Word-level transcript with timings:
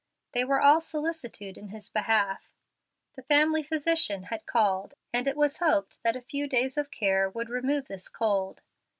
They 0.31 0.43
were 0.43 0.59
all 0.59 0.81
solicitude 0.81 1.59
in 1.59 1.67
his 1.67 1.91
behalf. 1.91 2.51
The 3.13 3.21
family 3.21 3.61
physician 3.61 4.23
had 4.23 4.39
been 4.39 4.47
called, 4.47 4.95
and 5.13 5.27
it 5.27 5.37
was 5.37 5.59
hoped 5.59 6.01
that 6.01 6.15
a 6.15 6.21
few 6.21 6.47
days 6.47 6.75
of 6.75 6.89
care 6.89 7.29
would 7.29 7.49
remove 7.49 7.87
this 7.87 8.09
cold. 8.09 8.63